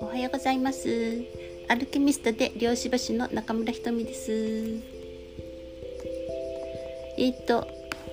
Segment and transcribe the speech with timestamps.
[0.00, 1.22] おはようございます。
[1.68, 4.30] アルケミストで漁師橋の中村ひとみです。
[7.16, 7.66] えっ、と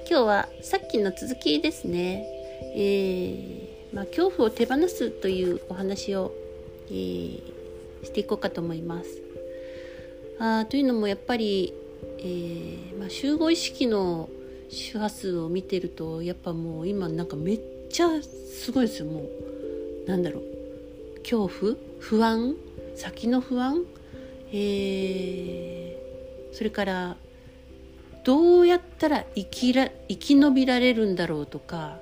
[0.10, 2.26] 今日はさっきの続きですね。
[2.76, 6.32] えー、まあ、恐怖を手放すというお話を、
[6.88, 7.42] えー、
[8.06, 9.22] していこうかと思います。
[10.40, 11.74] あというのもやっぱり、
[12.20, 14.30] えー、まあ、集合意識の
[14.72, 17.60] 周波数を見てるとやっぱもう今なんかめっ
[17.90, 19.30] ちゃすごいですよもう。
[20.08, 22.56] なんだろう恐怖不安
[22.96, 23.86] 先の不安、
[24.52, 27.16] えー、それから
[28.24, 31.98] どうやったら生きら生き延びられるんだろうとか、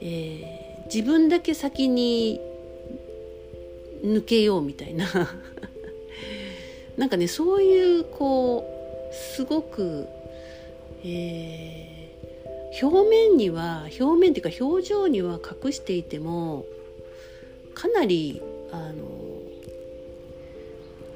[0.00, 2.40] えー、自分だけ先に
[4.02, 5.06] 抜けようみたいな。
[6.96, 8.64] なんかねそういうこ
[9.10, 10.06] うすごく、
[11.04, 11.93] えー、
[12.82, 16.64] 表面には表面っていうか表情には隠していても
[17.74, 19.14] かなりあの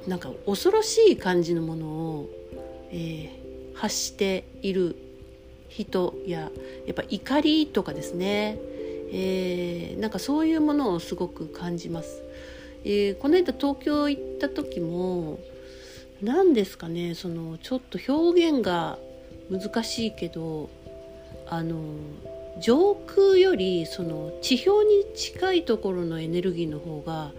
[0.06, 2.30] なんか恐ろしい感じのものを、
[2.91, 4.96] えー、発している
[5.68, 6.48] 人やや
[6.92, 8.58] っぱ怒りとかですね、
[9.12, 12.22] えー、なんかそういうものをすごく感じます。
[12.84, 15.40] えー、この間東京行った時も
[16.22, 18.98] 何ですかねそのちょっと表現が
[19.50, 20.70] 難しいけど
[21.50, 21.77] あの
[22.60, 27.32] 上空よりその地表に近いところのエネルギーの方が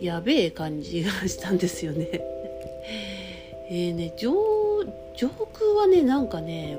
[0.00, 2.08] やべえ感じがしたんですよね。
[3.70, 4.32] えね上
[5.16, 6.78] 上空はねなんかね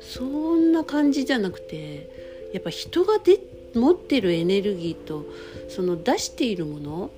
[0.00, 2.08] そんな感じじゃなくて
[2.52, 3.40] やっぱ人がで
[3.74, 5.24] 持ってるエネルギーと
[5.68, 7.10] その出しているもの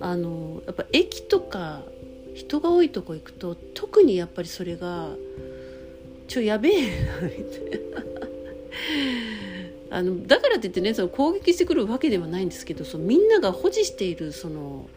[0.00, 1.82] あのやっぱ駅とか
[2.34, 5.10] 人が多いとこ行くと特にやっぱりそれが
[6.32, 8.02] ちょやべえなみたいな。
[9.98, 14.88] あのだからといってねその攻撃してくるわけではないんですけどそのみんなが保持しているその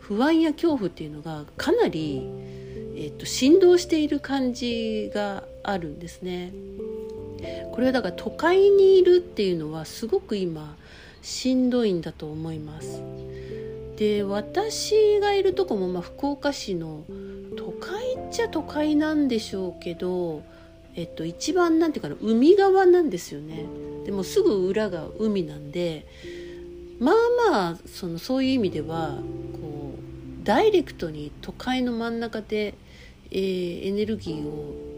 [0.00, 2.26] 不安や恐怖っていうのがかなり、
[2.96, 6.52] えっと、振動している感じがあるんですね。
[7.70, 10.76] これはだから都会にいるっていうのはすごく今
[11.22, 13.00] しんどいんだと思います。
[13.96, 17.04] で私がいるとこもまあ福岡市の
[17.56, 20.42] 都会っちゃ都会なんでしょうけど
[20.96, 23.64] えっと、一番なんていうかな海側なんですよね。
[24.04, 26.06] でもすぐ裏が海なんで
[26.98, 27.14] まあ
[27.50, 29.18] まあそのそういう意味では
[29.60, 32.74] こうダイレクトに都会の真ん中で、
[33.30, 34.90] えー、エネルギーを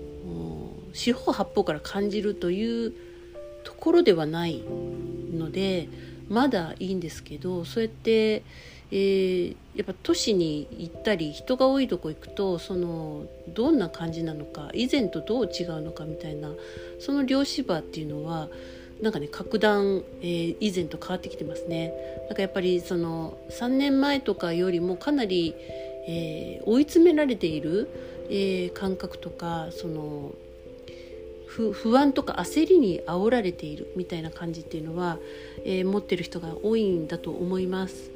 [0.92, 2.92] 四方八方から感じるという
[3.64, 4.62] ところではない
[5.32, 5.88] ので
[6.28, 8.42] まだいいんですけどそうやって
[8.94, 16.50] えー、やっぱ都市に行ったり人が多いとこ行くとそのどんな感じなのか以前とどう違うのかみたいな
[17.00, 18.50] その漁師場っていうのは
[19.00, 21.92] なんかね格段、えー、以前と変わってきてますね。
[22.28, 25.54] なんかやっぱりその3年前とかよりもかなり、
[26.06, 27.88] えー、追い詰められている、
[28.28, 30.32] えー、感覚とかその
[31.46, 35.18] 不安とか焦りに煽られているみたいな感じっていうのは、
[35.64, 38.10] え、持ってる人が多いんだと思います。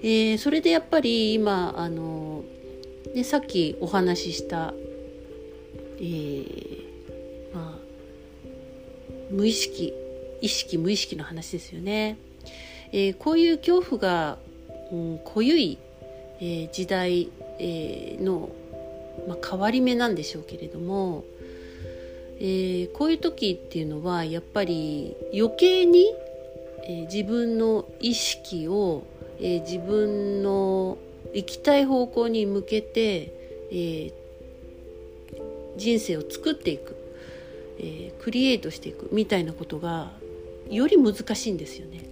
[0.00, 2.44] えー、それでやっぱり今あの、
[3.14, 4.72] ね、さっきお話しした、
[5.98, 6.84] えー、
[7.52, 7.78] まあ、
[9.30, 9.92] 無意識
[10.40, 12.16] 意識無意識の話ですよね。
[12.92, 14.38] えー、こういう恐怖が、
[14.92, 15.78] うん、濃ゆい、
[16.40, 18.50] えー、時代、えー、の、
[19.26, 21.24] まあ、変わり目なんでしょうけれども、
[22.38, 26.06] えー、こういう時っていうのはやっぱり余計に、
[26.84, 29.02] えー、自分の意識を
[29.40, 30.98] えー、自分の
[31.34, 33.32] 行きたい方向に向けて、
[33.70, 34.12] えー、
[35.76, 36.96] 人生を作っていく、
[37.78, 40.10] えー、クリエイトしていくみたいなことが
[40.70, 42.04] より難しいんですよね。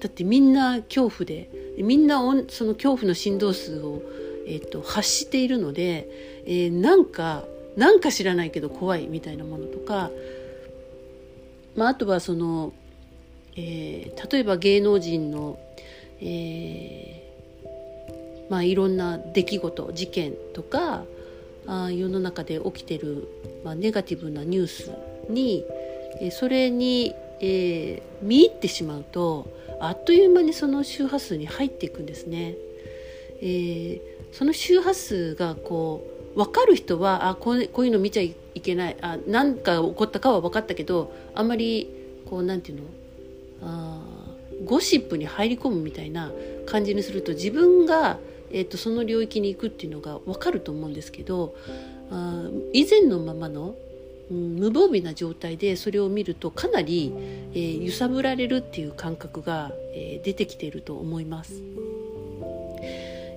[0.00, 1.48] だってみんな恐怖で
[1.78, 4.02] みんなその恐怖の振動数を、
[4.46, 6.08] えーと、発しているので、
[6.44, 7.44] えー、なんか
[7.76, 10.10] なんか知らないけど怖いみたいなものとか、
[11.74, 12.72] まあ、あとはその、
[13.56, 15.58] えー、例えば芸能人の
[16.20, 21.04] えー、まあ、いろんな出来事事件とか
[21.66, 23.28] あ世の中で起きてる、
[23.64, 24.90] まあ、ネガティブなニュース
[25.28, 25.64] に、
[26.20, 29.46] えそれに、えー、見入ってしまうと
[29.80, 32.54] あっという間にその周波数に入っていくんですね。
[33.40, 34.00] えー、
[34.32, 41.88] その周波数がこう分かる人はあこうこういうの見ちゃいけないあ何か起こったかは分かったけどあんまり
[42.26, 42.84] こうなんていうの？
[43.62, 44.03] あ
[44.64, 46.32] ゴシップに入り込むみたいな
[46.66, 48.18] 感じにすると自分が、
[48.50, 51.54] えーと、その領域に行くっていうのが分かると思うんですけど
[52.10, 53.74] あ以前のままの、
[54.30, 57.12] うん、無防備な状態でそれを見るとかなり、
[57.52, 61.62] えー、揺さぶられるっていう感覚が、えー、出てきていると思います。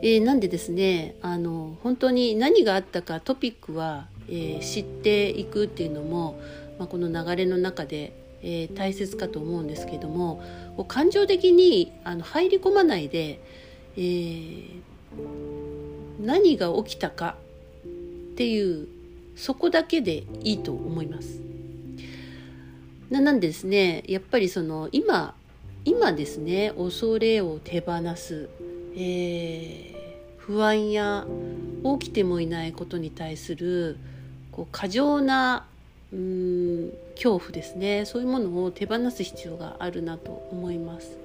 [0.04, 6.40] えー、なんでですねあの本当に何があったかトピックは、えー、知っていくっていうのも、
[6.78, 10.44] まあ、この流れの中で、えー、大切かと思うんですけども
[10.76, 13.40] こう感情的にあの入り込まないで、
[13.96, 14.76] えー、
[16.20, 17.36] 何が起きたか
[17.84, 17.88] っ
[18.36, 18.88] ていう
[19.36, 21.42] そこだけでいいと思います。
[23.10, 25.34] ななんですねやっぱりその今
[25.86, 28.50] 今ですね恐れを手放す、
[28.96, 31.26] えー、不安や
[32.00, 33.98] 起きてもいないことに対する
[34.52, 35.66] こう過剰な
[36.14, 38.06] うん恐怖ですね。
[38.06, 41.18] そういうものを手放す必要があるなと思います。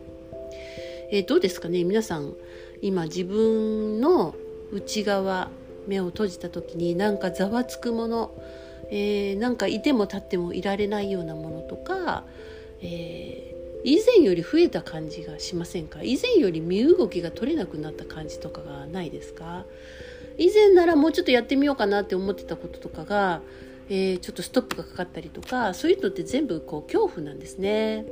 [1.10, 1.84] えー、どうですかね？
[1.84, 2.34] 皆さん
[2.80, 4.34] 今自分の
[4.72, 5.50] 内側
[5.86, 8.32] 目を閉じた時になんかざわつくもの、
[8.90, 12.24] えー、なんかいても立ってもいられないようなものとか、
[12.80, 16.02] えー、以前より増えた感じがしませんか？
[16.02, 19.64] 以前より身動きが取れなくなった感じとかがないですか？
[20.38, 23.42] 以前ならもうちょっとやってみようかなって思ってたこととかが、
[23.94, 28.06] えー、ちょっとストップがかかったりとかそういうのって全部こう恐怖なんですね。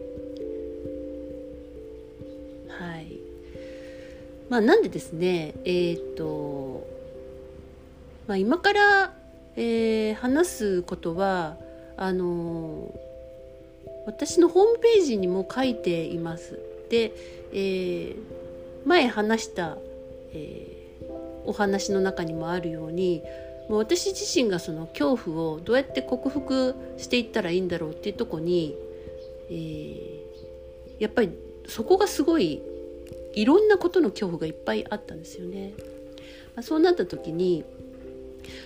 [2.69, 3.17] はい
[4.51, 6.87] まあ、なんでですねえっ、と
[8.27, 9.15] まあ、今から、
[9.57, 11.57] えー、話すことは
[11.97, 12.95] あの
[14.05, 16.59] 私のホームページにも書いています。
[16.91, 17.15] で、
[17.53, 18.17] えー、
[18.85, 19.79] 前話した、
[20.35, 21.13] えー、
[21.47, 23.23] お話の中にもあるように
[23.71, 28.75] もう私自身がその恐怖をどうやって克服していったらいいんだろうっていうとこに、
[29.49, 30.21] えー、
[30.99, 31.31] やっぱり
[31.69, 32.61] そこがすごい
[33.33, 35.75] いろんなことの恐怖がいっぱいあったんですよね。
[36.57, 37.65] まあ、そうなった時に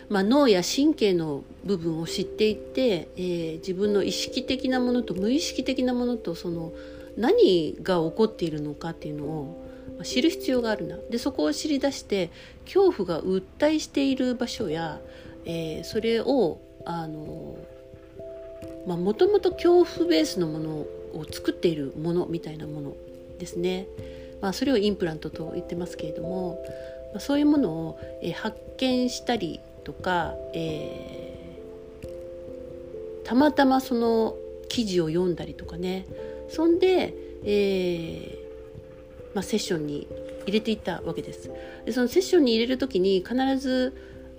[0.08, 6.72] まあ、脳や神経の部分を知っていって、えー、自分の意識的なものと無意識的なものとその
[7.18, 9.63] 何が起こっているのかっていうのを
[10.02, 10.96] 知る必要があるな。
[11.10, 12.30] でそこを知り出して
[12.64, 15.00] 恐怖が訴えしている場所や、
[15.44, 17.56] えー、それをあの
[18.86, 22.96] まあもともと恐怖ベースのものを作っているものみたいなもの
[23.38, 23.86] ですね、
[24.40, 26.64] まあ、それをインプラントと言ってますけれども
[27.18, 34.34] そういうものを、え発見したりとか、えー、たまたまその
[34.68, 36.06] 記事を読んだりとかね。
[36.48, 37.14] そんで、
[37.44, 38.43] え
[39.34, 40.06] まあ、セッションに
[40.46, 41.50] 入れていったわけです。
[41.84, 43.94] でそのセッションに入れる時に必ず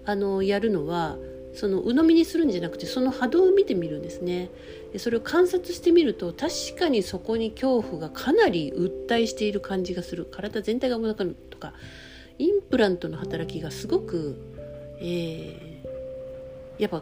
[0.05, 1.17] あのやるのは
[1.53, 4.49] その鵜呑みにするんじゃなくてその波動を見てみるんですね。
[4.91, 10.25] でそれを観察してみると確かにそこに恐怖がかなり訴えしている感じがする。
[10.25, 11.73] 体全体が重くなるとか
[12.37, 14.37] インプラントの働きがすごく、
[14.99, 17.01] えー、やっぱ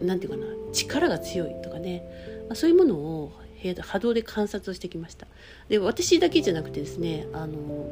[0.00, 2.04] 何て言うかな力が強いとかね、
[2.48, 3.32] まあ、そういうものを
[3.82, 5.26] 波動で観察をしてきました。
[5.68, 7.88] で私だけじゃなくてですねあの、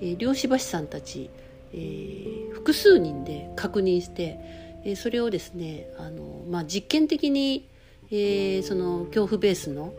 [0.00, 1.30] えー、漁師橋さんたち、
[1.72, 4.38] えー、複数人で確認して、
[4.84, 7.66] えー、それをですねあの、まあ、実験的に、
[8.10, 9.92] えー、その恐怖ベースの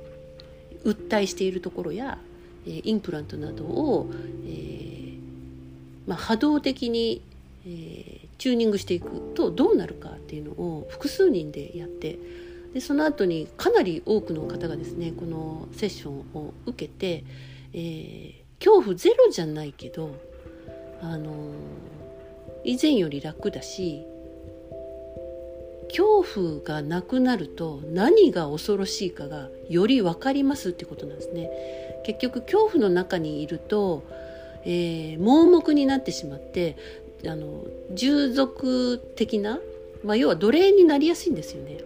[0.84, 2.18] 訴えしているところや、
[2.66, 4.10] えー、インプラントなどを、
[4.46, 4.88] えー
[6.08, 7.22] まあ、波動的に、
[7.66, 12.18] えー、チューニングしていくとどうなるかっていうのを複数人でやって
[12.74, 17.24] でその後にかなり多くの方がですねこのセッションを受けて、
[17.74, 20.16] えー、恐怖ゼロじゃないけど、
[21.02, 21.54] あのー、
[22.64, 24.06] 以前より楽だし
[25.90, 31.50] 恐怖がなくなると何が恐ろしいかがより分かりますってことなんですね。
[32.06, 34.04] 結局恐怖の中にいると
[34.70, 36.76] えー、盲目になってしまって
[37.26, 37.64] あの
[37.94, 39.60] 従属的な、
[40.04, 41.80] まあ、要は奴隷になりやすいんですよね。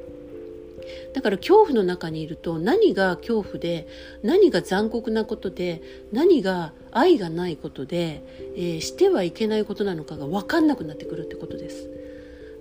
[1.13, 3.88] だから恐怖の中にいると何が恐怖で
[4.24, 5.81] 何が残酷なことで
[6.12, 8.24] 何が愛がないことで、
[8.55, 11.89] えー、してはいけないことなのかが分かんなくなってくるってことです。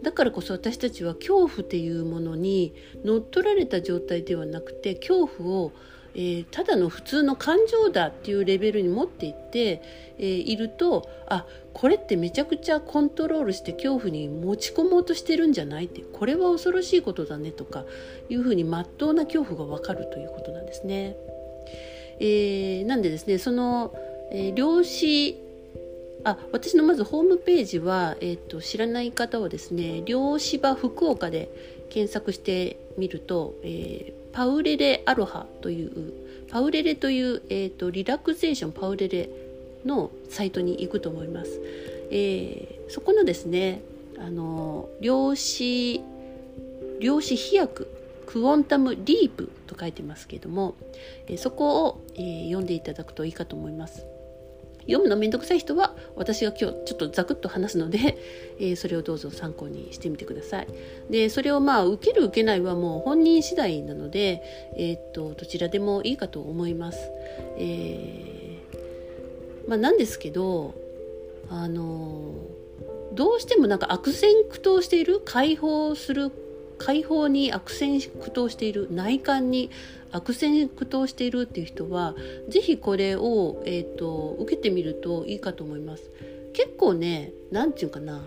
[0.03, 5.73] だからこそ私たちは恐怖っていうものに乗っ取られた状態ではなくて恐怖を
[6.15, 9.83] えー、ただの普通の感情だっていうレベルに持っていって、
[10.19, 17.85] えー、いるとあこれってめちゃくちゃコントロールして恐怖に持ち込もうとしてるんじゃないってこれは恐ろしいことだねとか
[18.29, 21.17] いうふうに真っ当な恐怖が分かるということなんですね。
[22.19, 23.95] えー、なんでですねその、
[24.31, 25.39] えー、量子
[26.25, 31.51] あ私のまずホームページは、えーと、知らない方はですね量子場福岡で
[31.89, 36.13] 検索してみると、えーパウレレアロハという
[36.51, 39.29] パウレレという、えーと、リラクゼーションパウレレ
[39.85, 41.61] のサイトに行くと思います。
[42.11, 43.83] えー、そこのですね
[44.19, 46.01] あの量子
[46.99, 47.89] 量子飛躍
[48.27, 50.77] クォンタムリープと書いてますけども、
[51.27, 54.07] えそこを、え読んでいただくといいかと思います。
[54.83, 58.19] 読むのめんどくさい人は私が今日ちょっとザクッと話すので、
[58.59, 60.67] えー、それをどうぞ参考にしてみてください。
[61.11, 64.43] でそれをまあ受ける受けないはもう本人次第なので、
[64.77, 66.99] えー、っとどちらでもいいかと思います。
[67.57, 70.75] えー、まあ、なんですけど
[71.49, 72.35] あの
[73.13, 76.31] どうしてもなんか悪戦苦闘している解放する
[76.81, 79.71] 解放に悪戦苦闘している内観に
[80.13, 82.15] 悪戦苦闘しているっていう人は
[82.49, 86.11] 是非これを、えーと、受けてみるといいかと思います。
[86.55, 88.23] 結構ね何て言うかな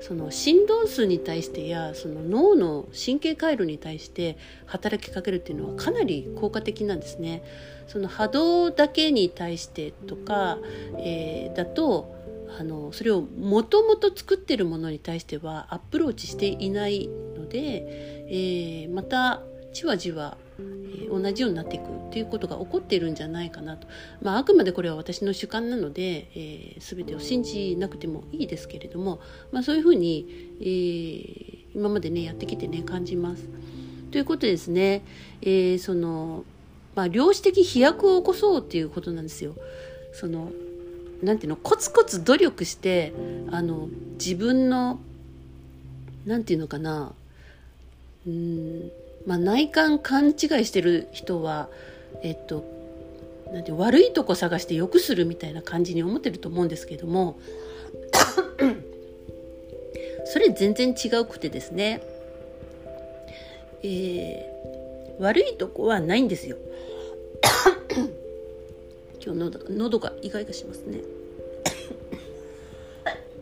[0.00, 7.42] その振動数に対してやその脳の神経回路に対して働きかけるっていうのはかなり効果的なんですね。
[7.88, 10.58] その波動だけに対してとか、
[10.96, 12.16] えー、だと
[12.58, 17.10] あのそれをもともと作ってるものに対してはアプローチしていない
[17.48, 20.36] で、えー、またじわじわ、
[21.10, 23.86] 同じようになっていくっていうことが起こっているんじゃないかなと、
[24.22, 29.20] まあ、あくまでこれは私の主観なので、えー、全てを信じなくてもいいですけれども、
[29.52, 30.26] まあ、そういうふうに、
[30.60, 33.48] えー、今までねやってきてね感じます。
[34.10, 35.04] ということですね、
[35.42, 36.44] えー、その
[36.98, 39.54] まあ、量子的飛躍を起こそうっていうことなんですよ。
[40.12, 40.50] その
[41.22, 43.12] なんていうのコツコツ努力して
[43.52, 43.88] あの
[44.18, 44.98] 自分の
[46.26, 47.12] なんていうのかな
[48.28, 48.92] うん。
[49.26, 51.68] まあ内観勘違いしてる人は
[52.22, 52.64] えっと
[53.52, 57.38] なんて悪いとこ探してよくするみたいな感じに思ってると思うんですけども
[60.26, 62.02] それ全然違うくてですね
[63.82, 66.56] えー、悪いとこはないんですよ。
[69.24, 70.98] 今日喉喉がイガイガしますね。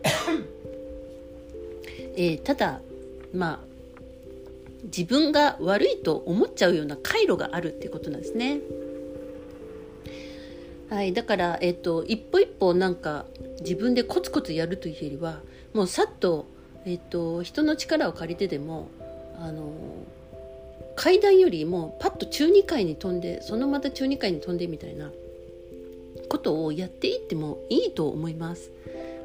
[2.15, 2.81] えー、ただ
[3.33, 3.66] まあ
[4.87, 8.59] 自分が悪いと思っちゃうような回路があるっていうことなんですね。
[10.89, 13.25] はい、だから、えっと、一歩一歩なんか
[13.59, 15.41] 自分でコツコツやるというよりは
[15.73, 16.45] もうさっと、
[16.85, 18.89] えっと、人の力を借りてでも
[19.37, 19.73] あの
[20.95, 25.11] 階段よりもパッと中2階に飛んでそのまた中2階に飛んでみたいな
[26.29, 28.71] ことをやっていってもいいと思います。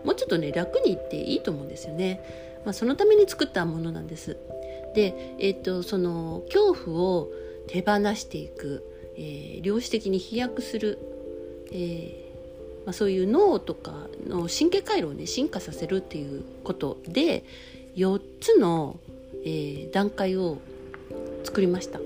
[0.05, 2.21] もうちょっとね楽にいっていいと思うんですよね。
[2.65, 4.37] まあ、そのために作ったものなんです。
[4.95, 7.29] で、えーと、その恐怖を
[7.67, 8.85] 手放していく、
[9.17, 10.99] えー、量子的に飛躍する、
[11.71, 12.23] えー
[12.85, 17.45] まあ、そういう脳とかの神経回路をね進化させるっていうことで
[17.97, 18.99] 4つの、
[19.45, 20.59] えー、段階を
[21.45, 22.01] 作りました。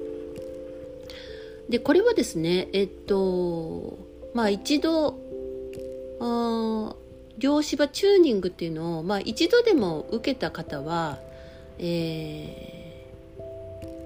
[1.68, 3.98] でこれはですねえっと
[4.34, 5.18] まあ一度
[6.20, 6.94] あ
[7.38, 11.18] 量子場チューニングっていうのを、まあ、一度でも受けた方は、
[11.78, 12.65] えー、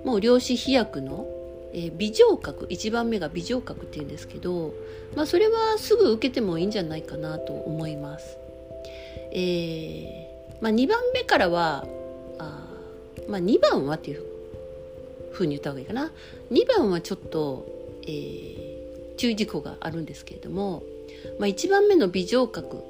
[0.05, 1.27] もう量子飛躍の、
[1.73, 4.75] えー、微乗核1番目が微乗核っていうんですけど、
[5.15, 8.39] まあ、それはすぐ受けてもいいんじゃないかなと思います。
[9.33, 10.31] えー
[10.61, 11.87] まあ、2番目からは
[12.39, 12.67] あ、
[13.29, 14.25] まあ、2番はっていう
[15.33, 16.13] ふうに言った方がいいかな
[16.51, 17.67] 2番はちょっと、
[18.03, 20.83] えー、注意事項があるんですけれども、
[21.39, 22.81] まあ、1番目の微乗核っ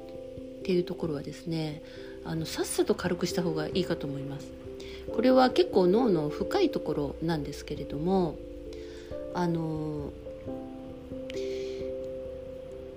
[0.63, 1.81] ていうところはですね
[2.23, 4.47] あのさっさと軽くした方がいいかと思います
[5.15, 8.35] これは結構脳の深いところなんですけれども
[9.33, 10.11] あの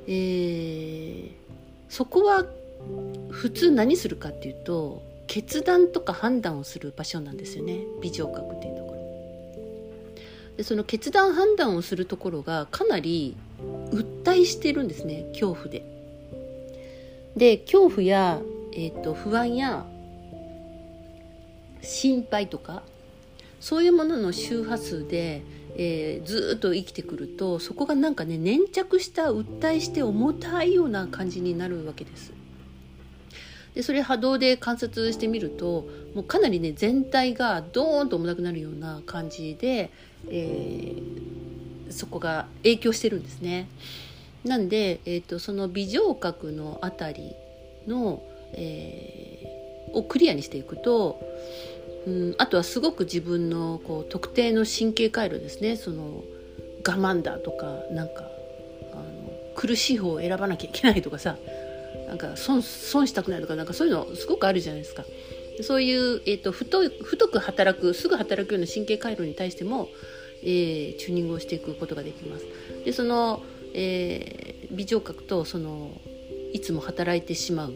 [0.06, 1.30] えー、
[1.88, 2.44] そこは
[3.30, 7.80] 普通何するかっていうと決断とか判断をする場所なんですよね。
[8.02, 8.94] 微乗覚っていうところ。
[10.58, 13.34] でその決断判断をするところがかなり
[13.90, 15.24] 訴えしてるんですね。
[15.32, 15.82] 恐怖で。
[17.36, 18.40] で恐怖や、
[18.72, 19.86] えーと、不安や
[21.84, 22.82] 心配とか
[23.60, 25.42] そういうものの周波数で、
[25.76, 32.32] えー、ずっと生きてくるとそこがなんかね粘着した訴えして重たいような感じになるわけです。
[33.74, 39.90] でそれ波動で観察してみるともうかなりね全体がドーンと重たくなるような感じで、
[40.28, 43.68] えー、そこが影響してるんですね。
[44.44, 47.34] なんで、えーと、その微乗角のあたり
[47.86, 48.22] の、
[48.52, 51.18] えー、をクリアにしていくと、
[52.06, 56.22] うん、あとはすごく自分のこう特定の神経回路ですねその
[56.86, 58.28] 我慢だとかなんか
[58.92, 61.36] あの苦しい方を選ばなきゃいけないとかさ
[62.08, 65.04] なんか損損したくないとかなんかそういうのすごくあるじゃないですか。
[65.62, 69.88] そういう、えーと、太太く働くすぐ働くような神経回路に対しても、
[70.42, 72.44] えー、チューニングをしていくことができます。
[72.84, 73.44] でその
[73.74, 75.90] えー、微聴覚とその
[76.52, 77.74] いつも働いてしまう、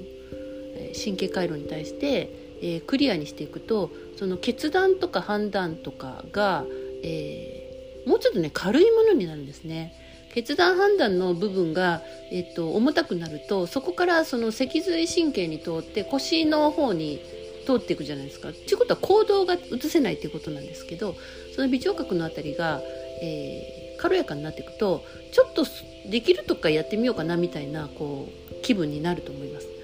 [0.95, 2.31] 神経回路に対して、
[2.63, 6.65] えー、クリアにしていくとその決断とか判断とかが、
[7.05, 9.95] えー、もうちょっとね軽いものになるんですね。
[10.35, 17.21] 決断判断の部分が、えっと、重たくなるとそこからその脊髄神経に通って腰の方に
[17.65, 18.53] 通っていくじゃないですか。
[18.53, 21.15] ということは行動が移せないということなんですけど
[21.55, 22.83] その微聴覚のあたりが、
[23.23, 25.65] えー、軽やかになっていくとちょっと
[26.11, 29.78] できるとかやってみようかなみたいなこう気分になると思います。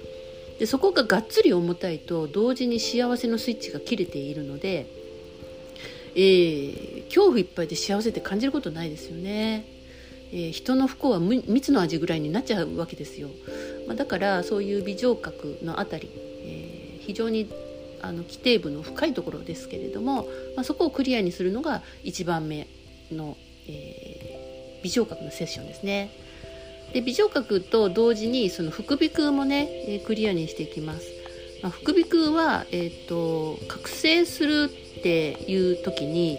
[0.59, 4.87] でそこががっつり重たいと同時に幸せのスイッチが切れているので、
[6.15, 9.65] えー、恐怖いっぱいで幸せって感じることないですよね。
[10.31, 13.29] えー、人の不幸は蜜の味ぐらいになっちゃうわけですよ、
[13.87, 16.09] まあ、だからそういう微情覚のあたり、
[16.41, 17.49] えー、非常に
[18.01, 20.23] あの規定部の深いところですけれども、
[20.55, 22.67] まあ、そこをクリアにするのが1番目
[23.11, 26.24] の、えー、微聴覚のセッションですね。
[26.95, 31.05] で微聴覚と同時にその副鼻腔もね、えクリアにしていきます。
[31.61, 36.37] まあ、副鼻腔は、えーと、覚醒するっていう時に、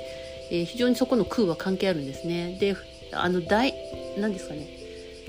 [0.51, 2.57] えー、非常にそこの空は関係あるんですね。
[2.59, 2.75] で
[3.13, 3.75] あの大
[4.17, 4.67] 何ですかね。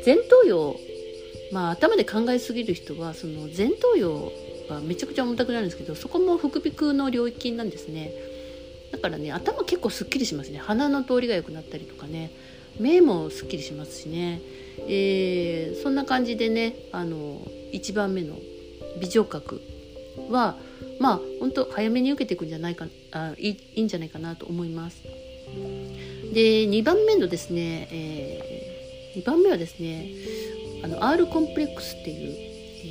[0.06, 0.80] 前頭葉
[1.52, 4.32] まあ頭で考えすぎる人はその前頭葉
[4.70, 8.14] がめちゃくちゃ重たくなるんですけどそこも副鼻腔の領域なんですね。
[8.94, 10.60] だからね頭結構すっきりしますね。
[10.60, 12.32] 鼻の通りが良くなったりとかね。
[12.80, 14.40] 目もすっきりしますしね、
[14.88, 17.42] えー、そんな感じでねあの
[17.74, 18.36] 1番目の
[19.00, 19.62] 微聴覚
[20.30, 20.56] は
[21.00, 25.04] まあ本当早めに受けていくんじゃないかあいいいんじゃないかなと思います。
[26.34, 30.12] で2番目のですね、えー、2番目はですね
[30.84, 32.88] あの R コンプレックスっていう、え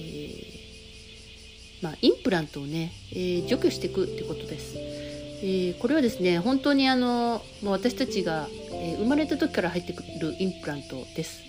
[1.81, 4.75] ー、まあ、インプラントをね、えー、除去していくってことです。
[4.77, 11.43] えー、これはですね本当にあのもう私たちが、えー、生まれた時から入ってくるインプラントです。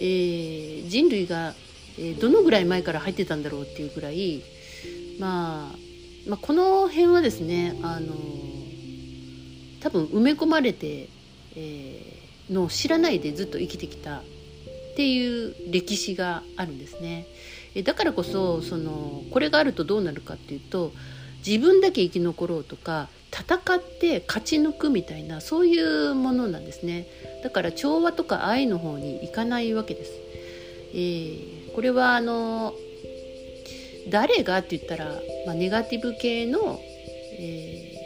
[0.00, 1.54] えー、人類が、
[1.98, 4.42] えどのぐらい前から入ってたんだろうっていうぐらい、
[5.18, 5.76] まあ、
[6.28, 8.14] まあこの辺はですねあの
[9.80, 11.08] 多分埋め込まれて
[11.56, 14.22] えー、の知らないでずっと生きてきたっ
[14.96, 17.26] ていう歴史があるんですね。
[17.84, 20.92] だからこそそのこれがあるとどうなるかっていうと
[21.46, 27.06] 自分だけ生き残ろうとか戦って勝ち抜くみたいなそういうものなんですね
[27.42, 30.12] だから調和とか愛の方に行かないわけです、
[30.92, 32.74] えー、これはあの
[34.08, 36.80] 誰がって言ったら、まあ、ネガティブ系の、
[37.38, 37.96] え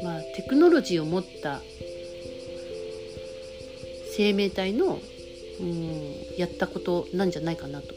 [0.00, 1.60] ーまあ、テクノロジーを持った
[4.16, 5.00] 生命体の
[5.60, 7.92] うんやったことなんじゃないかなと、ま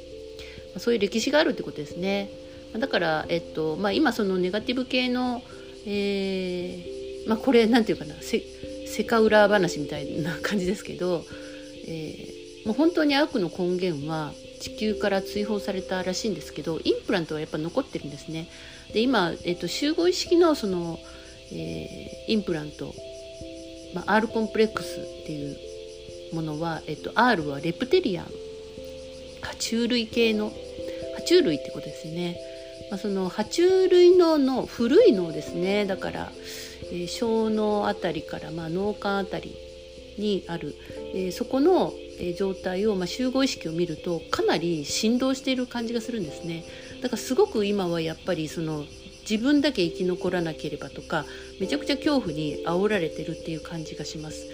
[0.77, 2.29] あそういう歴史があるってことですね。
[2.77, 5.41] だから、えっとまあ、今そのネガティブ系の、
[5.85, 8.43] えーまあ、これなんていうかなせ
[8.95, 11.25] セカウラ話みたいな感じですけど、
[11.85, 14.31] えー、もう本当に悪の根源は
[14.61, 18.47] 地球から追放されたらしいんですけどインプラントはやっぱ残ってるんですね。
[18.93, 20.97] で今、えっと、集合意識のその、
[21.51, 22.93] えー、インプラント、
[23.93, 25.57] まあ、R コンプレックスっていう
[26.33, 28.25] ものは、えっと、R はレプテリアン
[29.41, 30.51] 爬虫類系の
[31.17, 32.37] 爬虫類ってことですよね、
[32.89, 36.31] まあ、その爬虫類脳の古い脳ですねだから、
[37.07, 39.55] 小脳あたりから、まあ、脳幹あたり
[40.17, 40.75] にある、
[41.13, 41.93] え、そこの、
[42.37, 46.63] 状態を、まあ、集合意識を見るとかなり振動している感じがするんですね。
[47.01, 48.85] だからすごく今はやっぱりその
[49.29, 51.25] 自分だけ生き残らなければとか
[51.59, 54.47] めちゃくちゃ恐怖に煽られてるっていう感じがします。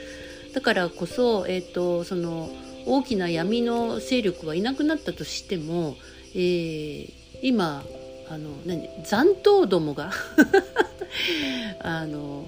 [0.54, 2.50] だからこそ、えーと、その
[2.86, 5.98] 大きな闇の勢力はいなくなったとしても、
[6.34, 7.84] えー、今
[8.30, 8.90] あの何？
[9.06, 10.12] 残党どもが
[11.80, 12.46] あの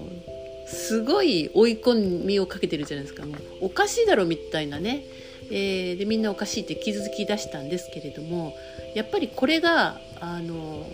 [0.66, 5.04] すごい追い込みをかけてるじゃないですかもうおかしいだろみたいなね、
[5.50, 8.56] えー、でみんなおかしいって気づき出したんですけれども
[8.94, 10.86] やっぱりこれがあの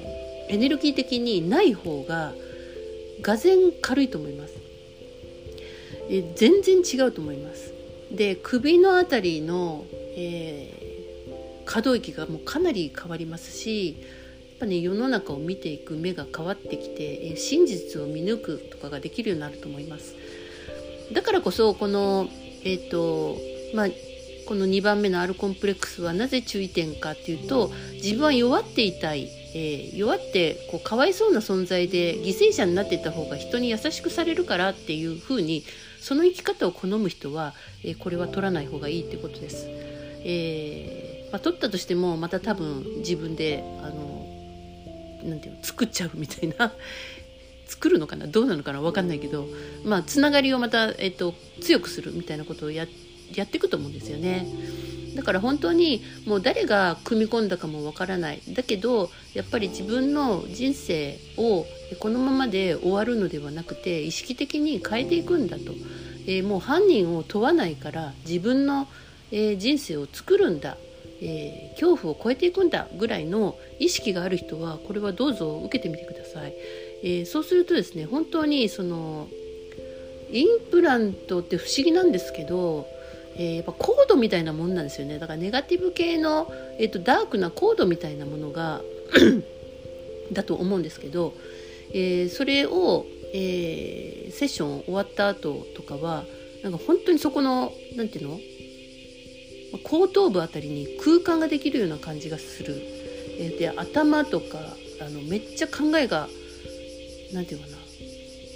[0.49, 2.35] エネルギー的にない方が
[3.23, 4.55] がぜ軽いと思います。
[6.09, 7.73] え全然違うと思います。
[8.11, 9.85] で首の辺りの、
[10.17, 13.97] えー、可動域がもうかなり変わりますし
[14.61, 20.15] ぱね世の中を見ていく目が変わってきて、え真実を見抜くとかができるようになると思います。
[21.13, 22.29] だからこそこの
[22.63, 23.37] えっ、ー、と
[23.75, 23.87] まあ
[24.47, 35.65] この2番目の R コンプレックスはなぜ注意点かっていうと自分は弱っていたい、えー、弱ってこうかわいそうな存在で犠牲者になっていた方が人に優しくされるからっていうふうに
[36.01, 39.67] その生き方を好む人は、えー、これは取らない方がいいってことです。
[40.23, 44.10] えーまあ、取ったとしてもまた多分自分であの
[45.25, 46.73] なんていうの作っちゃうみたいな。
[47.67, 49.47] 作るのかなどうなのかな分かんないけど、
[49.85, 52.89] まあ、つながりをまた、えーと、強くするみたいなことをや
[53.33, 54.45] やっていくと思うんですよね。
[55.15, 58.41] だから本当にもう誰が組み込んだかもわからない。
[58.51, 61.67] だけどやっぱり自分の人生を
[61.99, 65.73] このままで終わるのではなくて意識的に変えていくんだと、
[66.27, 68.89] えー、もう犯人を問わないから自分の、
[69.31, 70.77] えー、人生を作るんだ。
[71.23, 76.55] えー、恐怖を超えていくんだぐらいの意識がある人はこれはどうぞ受けてみてください、
[77.03, 79.29] えー、そうするとですね本当にその
[80.33, 82.87] インプラントって不思議なんですけど、
[83.37, 85.19] えー、やっぱコードみたいなもんなんですよね。
[85.19, 88.81] だからネガティブ系の、えーと、ダークなコードみたいなものが
[90.33, 91.35] だと思うんですけど、
[91.93, 96.25] えそれを、えセッション終わった後とかは
[96.63, 98.41] なんか本当にそこの何て言うの？
[99.79, 102.77] 後頭部あたりに空間ができるような感じがする、
[103.39, 104.59] えー、で頭とか
[105.01, 106.29] あのめっちゃ考えが
[107.33, 107.81] 何て言うかな。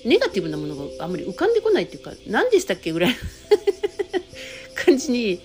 [0.05, 3.15] ネガティブなものがあんまり浮かんでこないっていうか何でしたっけぐらい
[4.77, 5.41] 感じに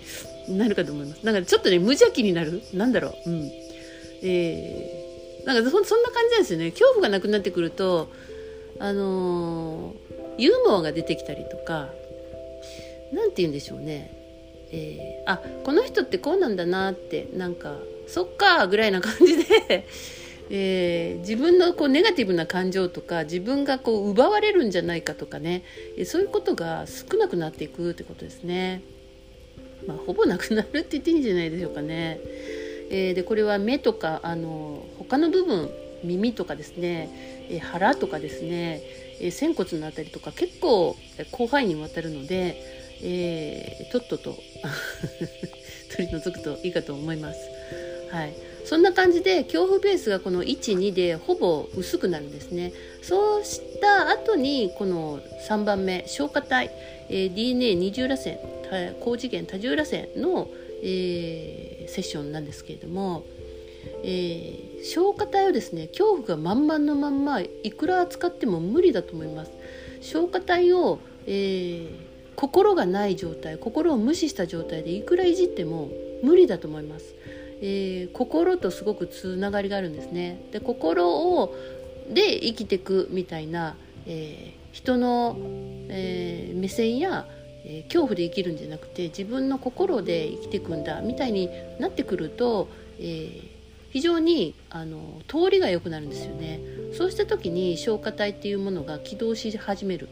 [0.49, 1.25] なるかと思います。
[1.25, 2.61] なんかちょっとね無邪気になる。
[2.73, 3.29] なんだろう。
[3.29, 3.51] うん。
[4.21, 6.71] えー、なんかそそんな感じなんですよね。
[6.71, 8.09] 恐怖がなくなってくると
[8.79, 11.89] あのー、ユーモアが出てきたりとか
[13.13, 14.18] 何て言うんでしょうね。
[14.71, 17.75] えー、あこの人ってこうなんだなってなんか
[18.07, 19.85] そっかぐらいな感じで
[20.51, 25.63] えー、自分のこうネガティブな感情とか自分がこう奪われるんじゃないかとかね、
[25.95, 28.81] え、そういうことが少なくなっていくってことですね。
[29.85, 32.19] まあ、ほぼなくなるって言っていいんじゃないでしょうかね。
[32.89, 35.69] えー、でこれは目とかあの他の部分
[36.03, 38.81] 耳とかですね、え腹とかですね、
[39.19, 40.95] え仙骨の辺りとか結構
[41.31, 44.37] 広範囲にわたるのでえー、とっとと
[45.95, 47.39] 取り除くといいかと思います。
[48.11, 48.33] はい、
[48.65, 52.73] そんな感じで恐怖ベースがこの12でほぼ薄くなるんですね。
[53.01, 56.71] そうした後にこの3番目消化体、
[57.09, 58.39] えー、DNA 二重らせん
[58.99, 60.47] 高次元多重らせんの、
[60.83, 63.25] えー、セッションなんですけれども、
[64.03, 69.51] えー、消化体をですね恐怖が満々のまんまいくら扱っても無理だと思います。
[70.01, 72.08] 消化体を、えー
[72.39, 75.89] 心がない状態心を無視した状態でいくらいじっても
[76.23, 77.13] 無理だと思います、
[77.59, 80.41] えー、心とすごくつながりがあるんですね。
[80.53, 81.53] で心を
[82.09, 83.75] で生きていくみたいな、
[84.05, 85.35] えー、人の、
[85.89, 87.27] えー、目線や、
[87.65, 93.48] え恐怖で生きるんじゃなくて自分の心で生きていくんだみたいになってくると、え
[93.89, 96.59] 非常にあの通りが良くなるんですよね。
[96.93, 100.09] そうした時に消化体っていうものが起動し始める。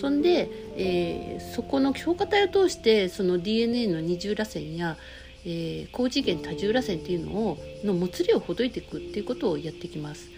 [0.00, 4.96] そんで、えー、そこの消化体を通してその DNA の二重らせんや、
[5.44, 10.28] えー、高次元多重らせんっていうのをのもつれをほどいていくっていうことをやってきます。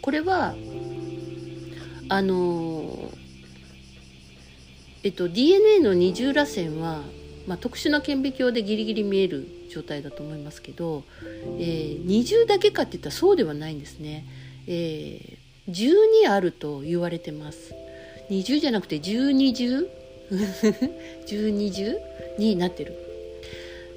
[0.00, 0.54] これは
[2.08, 3.12] あの
[5.02, 7.02] えっと DNA の二重らせんは
[7.46, 11.04] まあ、特殊な顕微鏡でギリギリ見える状態だと思いますけど、
[11.58, 14.26] えー、20だけかっていったらそうではないんですね、
[14.66, 17.74] えー、12あると言われてます。
[18.30, 19.88] 20じゃなくて12重
[20.30, 21.98] 12重
[22.38, 22.94] になってる。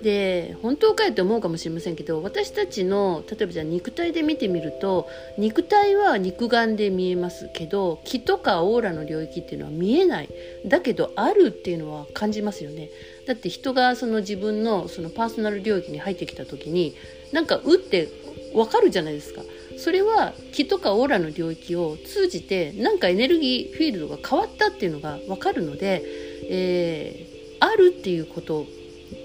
[0.04, 5.08] で本当かよって思うかもしれませんけど私たちの例えばじゃあ肉体で見てみると
[5.38, 10.30] 肉体は肉眼で見えますけど気とかオーラの領域っていうのは見えない。
[10.66, 12.90] だけどあるっていうのは感じますよね。
[13.26, 16.94] だって人がその自分のそのパーソナル領域に入ってきた時に
[17.32, 18.10] なんか打って
[18.54, 19.42] わかるじゃないですか
[19.78, 26.04] それは気とかオーラの領域を通じてなんかエネルギーフィールドが変わったっていうのがわかるので、
[26.50, 28.66] えー、あるっていうこと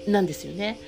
[0.07, 0.79] なんですよね。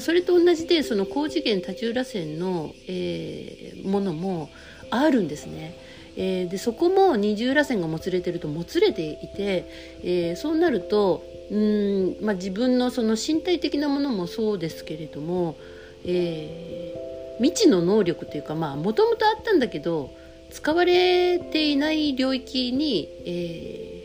[0.00, 4.48] それと同じでその高次元多重螺旋の、えー、ものも
[4.90, 5.76] あるんですね。
[6.16, 9.64] えー、でそこも二重らせんがもつれてるともつれていて、
[10.02, 15.56] えー、そうなるとうん、まあ、自分のその身体的なものもそうですけれども、
[16.04, 20.14] えー、未知の能力というかもともとあったんだけど
[20.50, 24.04] 使われていない領域に、え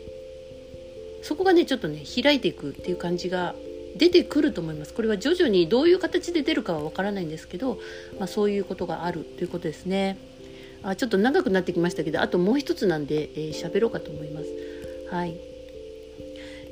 [1.22, 3.54] ー、そこがねちょっとね開いていくっていう感じが
[3.96, 4.92] 出てくると思います。
[4.92, 7.78] これは徐々にどういう形で出るかはわからないんですけど、
[8.18, 10.18] まあ、そういうことがあるということですね。
[10.82, 14.46] あちょっと長くなってきましたけどあともう一つなんで喋、えー、ろうかと思います。
[15.10, 15.55] はい。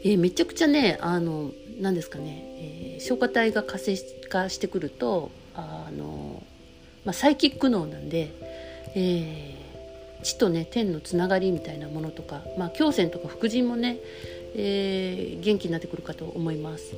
[0.04, 3.96] えー、めちゃくちゃねあの何ですかね、えー、消化体が活性
[4.28, 6.42] 化してくるとあの、
[7.04, 8.30] まあ、サイキック脳なんで、
[8.94, 13.98] えー、地とね天のつながりみたいなものとか、まあ、胸腺とか副腎もね、
[14.54, 16.94] えー、元気になってくるかと思います。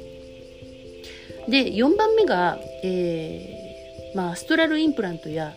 [1.49, 5.55] で4番目が、えーまあ、アストラルインプラントや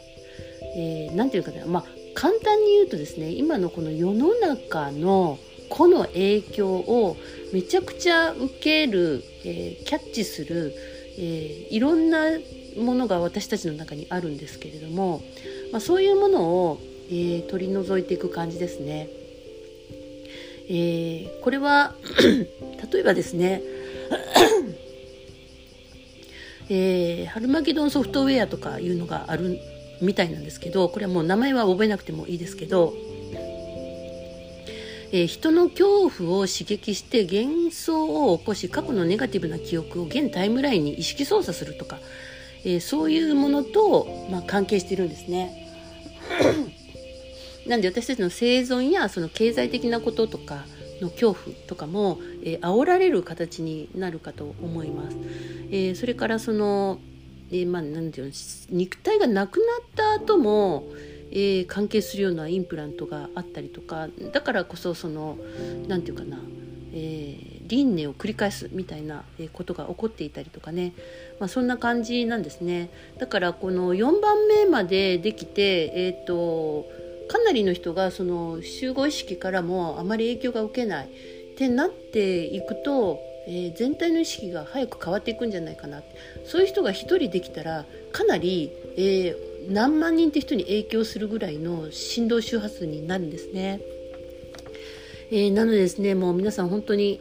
[0.76, 1.84] えー、ていうかね、まあ、
[2.14, 7.16] 簡単に言うとですね今のこの世の中の個の影響を
[7.52, 10.74] めちゃくちゃ受ける、えー、キャッチする、
[11.18, 12.26] えー、いろんな
[12.78, 15.22] ものが私たちの中にあるんですけれども、
[15.72, 19.10] まあ、そういうものを、えー、取り除いていく感じですね。
[20.72, 21.96] え、これは
[22.94, 23.64] 例えばですね
[26.70, 29.60] えー、ハルマゲドンソフトウェアとかいうのがある
[30.02, 32.94] みたいなんですけどこれはもう名前は覚えなくてもいいですけど、
[35.12, 42.00] えー、人の恐怖を刺激して幻想を起こし過去のネガティブな記憶を現タイムラインに意識操作するとか、
[42.64, 45.68] えー、そういうものと、まあ、関係しているんですね。
[47.68, 50.66] なんで私たちの生存やその経済的なこととか
[51.02, 55.18] の恐怖とかも、えー、煽られる形になるかと思います。
[55.72, 57.00] えー、それからその、
[57.52, 58.34] えー、まあなんていうの
[58.70, 60.88] 肉体がなくなった後も、
[61.32, 65.38] えー、関係するようなインプラントがあったりとかだからこそその
[65.88, 66.40] なんていうかな、
[66.94, 70.94] えー、輪廻を繰り返すみたいなことが起こっていたりとかね、
[71.40, 72.90] まあ、そんな感じなんですね。
[73.20, 76.88] だからこの4番目までできてえっ、ー、と
[77.30, 81.10] かなりの人がその集合意識からもあまり影響が受けないっ
[81.56, 86.02] てなっていくと、えー、全体の意識が早く変わっていくんじゃないかな
[86.46, 93.82] そういう人が1人できたらかなり、えー、何万人って人に影響するぐらいの振動周波数になるんですね。
[95.32, 97.20] えー、なのでですねもう皆さん本当に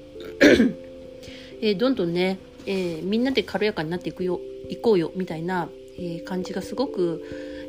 [1.61, 7.23] えどんどんね、えみんなで軽やかになっていくよ行こうよみたいな、え感じがすごく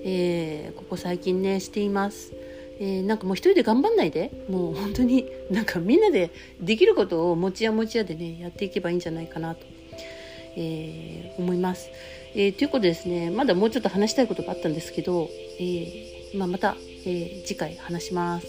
[0.04, 2.34] えー、ここ最近ねしています。
[2.82, 9.66] えー、なんかもう一人で頑張んないでもう本当になんかみんなでできることを持ち屋持ち屋でねやっていけばいいんじゃないかなと、
[10.56, 11.90] えー、思います、
[12.36, 18.48] えー、ということでですねまだもうちょっと話したいことがあったんですけど、えまあ、また、え次回話します。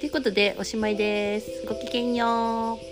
[0.00, 1.64] ということでおしまいです。
[1.66, 2.91] ごきげんよう。